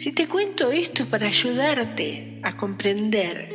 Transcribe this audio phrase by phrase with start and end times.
[0.00, 3.50] Si te cuento esto para ayudarte a comprender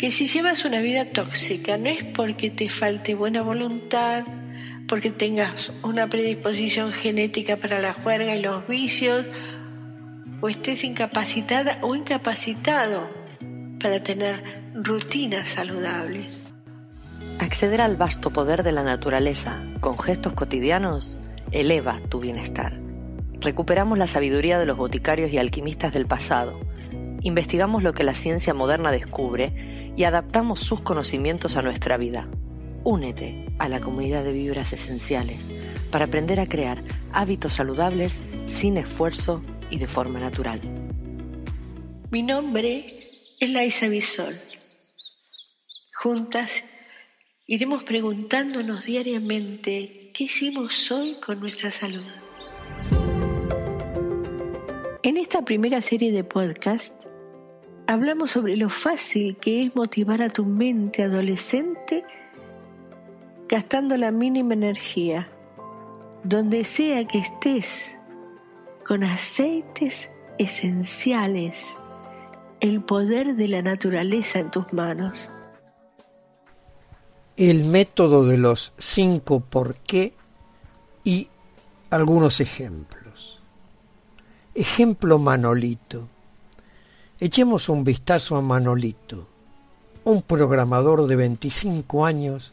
[0.00, 4.24] que si llevas una vida tóxica no es porque te falte buena voluntad,
[4.88, 9.24] porque tengas una predisposición genética para la juerga y los vicios,
[10.40, 13.08] o estés incapacitada o incapacitado
[13.80, 14.42] para tener
[14.74, 16.42] rutinas saludables.
[17.38, 21.20] Acceder al vasto poder de la naturaleza con gestos cotidianos
[21.52, 22.81] eleva tu bienestar.
[23.42, 26.60] Recuperamos la sabiduría de los boticarios y alquimistas del pasado,
[27.22, 32.28] investigamos lo que la ciencia moderna descubre y adaptamos sus conocimientos a nuestra vida.
[32.84, 35.44] Únete a la comunidad de vibras esenciales
[35.90, 40.60] para aprender a crear hábitos saludables sin esfuerzo y de forma natural.
[42.12, 43.08] Mi nombre
[43.40, 44.38] es Laisa Bisol.
[45.94, 46.62] Juntas
[47.48, 52.04] iremos preguntándonos diariamente qué hicimos hoy con nuestra salud.
[55.04, 56.94] En esta primera serie de podcast
[57.88, 62.04] hablamos sobre lo fácil que es motivar a tu mente adolescente
[63.48, 65.28] gastando la mínima energía,
[66.22, 67.96] donde sea que estés
[68.86, 71.76] con aceites esenciales,
[72.60, 75.30] el poder de la naturaleza en tus manos.
[77.36, 80.14] El método de los cinco por qué
[81.02, 81.28] y
[81.90, 83.01] algunos ejemplos.
[84.54, 86.08] Ejemplo Manolito.
[87.18, 89.26] Echemos un vistazo a Manolito,
[90.04, 92.52] un programador de 25 años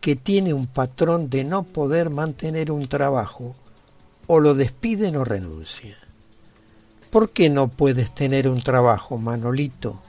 [0.00, 3.54] que tiene un patrón de no poder mantener un trabajo
[4.26, 5.98] o lo despiden o renuncia.
[7.10, 10.00] ¿Por qué no puedes tener un trabajo, Manolito?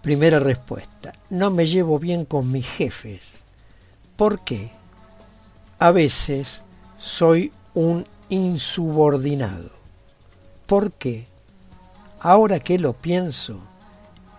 [0.00, 3.20] Primera respuesta, no me llevo bien con mis jefes.
[4.16, 4.70] ¿Por qué?
[5.78, 6.62] A veces
[6.96, 9.83] soy un insubordinado.
[10.66, 11.26] ¿Por qué?
[12.20, 13.60] Ahora que lo pienso,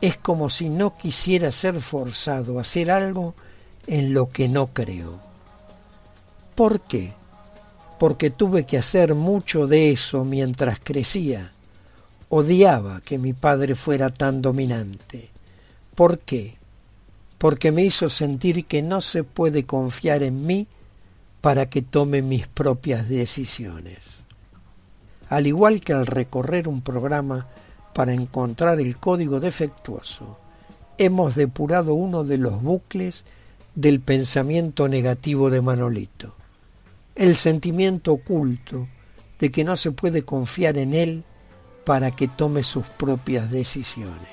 [0.01, 3.35] es como si no quisiera ser forzado a hacer algo
[3.87, 5.19] en lo que no creo.
[6.55, 7.13] ¿Por qué?
[7.97, 11.51] porque tuve que hacer mucho de eso mientras crecía.
[12.29, 15.29] Odiaba que mi padre fuera tan dominante.
[15.93, 16.55] ¿Por qué?
[17.37, 20.67] Porque me hizo sentir que no se puede confiar en mí
[21.41, 24.24] para que tome mis propias decisiones.
[25.29, 27.47] Al igual que al recorrer un programa
[27.93, 30.39] para encontrar el código defectuoso,
[30.97, 33.25] hemos depurado uno de los bucles
[33.73, 36.35] del pensamiento negativo de Manolito
[37.15, 38.87] el sentimiento oculto
[39.39, 41.23] de que no se puede confiar en él
[41.85, 44.29] para que tome sus propias decisiones,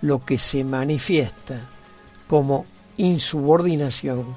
[0.00, 1.68] lo que se manifiesta
[2.28, 4.36] como insubordinación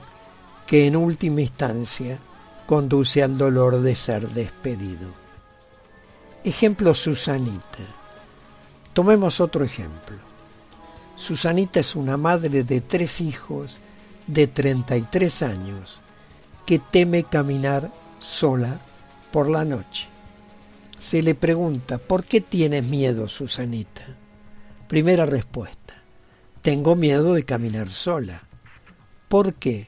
[0.66, 2.18] que en última instancia
[2.66, 5.23] conduce al dolor de ser despedido.
[6.46, 7.80] Ejemplo Susanita.
[8.92, 10.18] Tomemos otro ejemplo.
[11.16, 13.80] Susanita es una madre de tres hijos
[14.28, 16.02] de 33 años
[16.66, 17.90] que teme caminar
[18.20, 18.82] sola
[19.32, 20.10] por la noche.
[21.00, 24.04] Se le pregunta, ¿por qué tienes miedo, Susanita?
[24.90, 25.94] Primera respuesta,
[26.62, 28.44] tengo miedo de caminar sola.
[29.30, 29.88] ¿Por qué?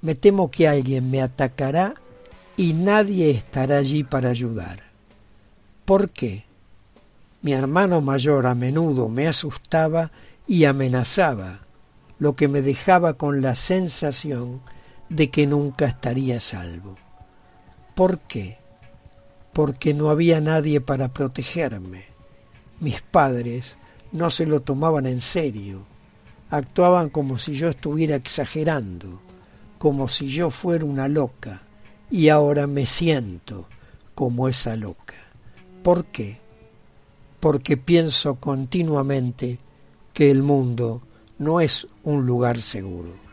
[0.00, 1.94] Me temo que alguien me atacará
[2.56, 4.85] y nadie estará allí para ayudar.
[5.86, 6.44] ¿Por qué?
[7.42, 10.10] Mi hermano mayor a menudo me asustaba
[10.44, 11.60] y amenazaba,
[12.18, 14.62] lo que me dejaba con la sensación
[15.08, 16.96] de que nunca estaría salvo.
[17.94, 18.58] ¿Por qué?
[19.52, 22.06] Porque no había nadie para protegerme.
[22.80, 23.76] Mis padres
[24.10, 25.86] no se lo tomaban en serio.
[26.50, 29.22] Actuaban como si yo estuviera exagerando,
[29.78, 31.62] como si yo fuera una loca,
[32.10, 33.68] y ahora me siento
[34.16, 35.25] como esa loca.
[35.86, 36.38] ¿Por qué?
[37.38, 39.58] Porque pienso continuamente
[40.12, 41.02] que el mundo
[41.38, 43.26] no es un lugar seguro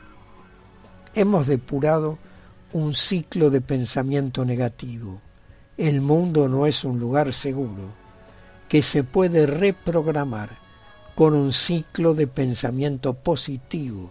[1.15, 2.17] hemos depurado
[2.71, 5.21] un ciclo de pensamiento negativo.
[5.77, 7.93] El mundo no es un lugar seguro,
[8.67, 10.57] que se puede reprogramar
[11.15, 14.09] con un ciclo de pensamiento positivo.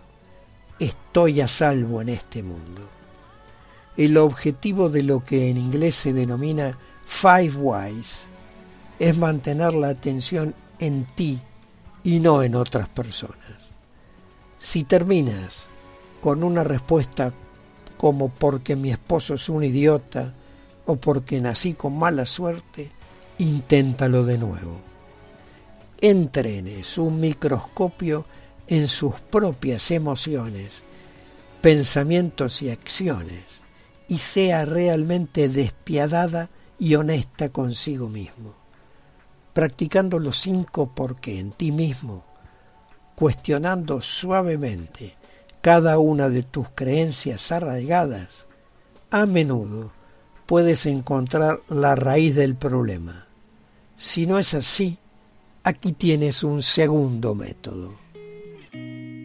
[0.79, 2.83] Estoy a salvo en este mundo.
[3.97, 8.29] El objetivo de lo que en inglés se denomina Five Whys
[9.03, 11.41] es mantener la atención en ti
[12.05, 13.73] y no en otras personas.
[14.61, 15.67] Si terminas
[16.23, 17.35] con una respuesta
[17.97, 20.33] como porque mi esposo es un idiota
[20.87, 22.93] o porque nací con mala suerte,
[23.39, 24.81] inténtalo de nuevo.
[26.01, 28.25] Entrene su microscopio
[28.69, 30.85] en sus propias emociones,
[31.61, 33.43] pensamientos y acciones
[34.07, 38.62] y sea realmente despiadada y honesta consigo mismo.
[39.53, 42.25] Practicando los cinco por qué en ti mismo,
[43.15, 45.15] cuestionando suavemente
[45.61, 48.47] cada una de tus creencias arraigadas,
[49.11, 49.93] a menudo
[50.47, 53.27] puedes encontrar la raíz del problema.
[53.97, 54.99] Si no es así,
[55.63, 57.93] aquí tienes un segundo método.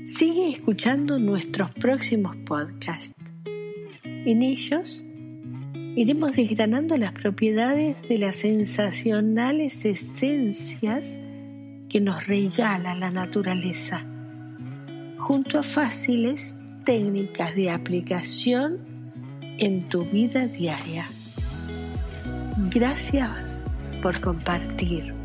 [0.05, 3.15] Sigue escuchando nuestros próximos podcasts.
[4.03, 5.03] En ellos
[5.97, 11.19] iremos desgranando las propiedades de las sensacionales esencias
[11.89, 14.05] que nos regala la naturaleza,
[15.17, 16.55] junto a fáciles
[16.85, 18.77] técnicas de aplicación
[19.57, 21.03] en tu vida diaria.
[22.69, 23.59] Gracias
[24.03, 25.15] por compartir.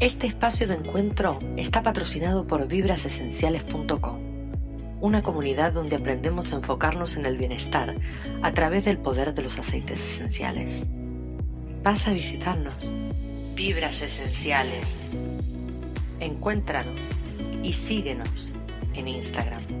[0.00, 4.29] Este espacio de encuentro está patrocinado por vibrasesenciales.com
[5.00, 7.96] una comunidad donde aprendemos a enfocarnos en el bienestar
[8.42, 10.86] a través del poder de los aceites esenciales.
[11.82, 12.94] Vas a visitarnos.
[13.54, 15.00] Vibras Esenciales.
[16.20, 17.02] Encuéntranos
[17.62, 18.52] y síguenos
[18.94, 19.79] en Instagram.